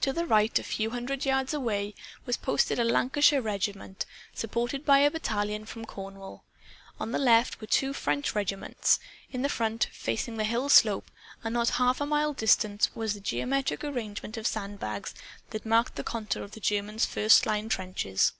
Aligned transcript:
To 0.00 0.12
the 0.12 0.26
right, 0.26 0.58
a 0.58 0.64
few 0.64 0.90
hundred 0.90 1.24
yards 1.24 1.54
away, 1.54 1.94
was 2.26 2.36
posted 2.36 2.80
a 2.80 2.84
Lancashire 2.84 3.40
regiment, 3.40 4.04
supported 4.34 4.84
by 4.84 4.98
a 4.98 5.12
battalion 5.12 5.64
from 5.64 5.84
Cornwall. 5.84 6.42
On 6.98 7.12
the 7.12 7.20
left 7.20 7.60
were 7.60 7.68
two 7.68 7.92
French 7.92 8.34
regiments. 8.34 8.98
In 9.30 9.46
front, 9.46 9.86
facing 9.92 10.38
the 10.38 10.42
hill 10.44 10.68
slope 10.70 11.08
and 11.44 11.54
not 11.54 11.70
a 11.70 11.74
half 11.74 12.00
mile 12.00 12.32
distant, 12.32 12.90
was 12.96 13.14
the 13.14 13.20
geometric 13.20 13.84
arrangement 13.84 14.36
of 14.36 14.44
sandbags 14.48 15.14
that 15.50 15.64
marked 15.64 15.94
the 15.94 16.02
contour 16.02 16.42
of 16.42 16.50
the 16.50 16.58
German 16.58 16.98
first 16.98 17.46
line 17.46 17.68
trenches. 17.68 18.32